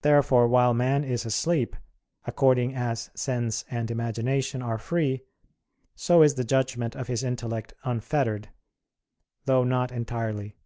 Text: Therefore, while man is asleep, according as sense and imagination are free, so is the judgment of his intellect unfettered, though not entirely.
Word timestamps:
Therefore, 0.00 0.48
while 0.48 0.72
man 0.72 1.04
is 1.04 1.26
asleep, 1.26 1.76
according 2.26 2.74
as 2.74 3.10
sense 3.14 3.66
and 3.70 3.90
imagination 3.90 4.62
are 4.62 4.78
free, 4.78 5.20
so 5.94 6.22
is 6.22 6.36
the 6.36 6.44
judgment 6.44 6.96
of 6.96 7.08
his 7.08 7.22
intellect 7.22 7.74
unfettered, 7.84 8.48
though 9.44 9.62
not 9.64 9.92
entirely. 9.92 10.56